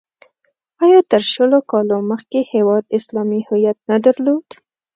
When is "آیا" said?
0.83-0.99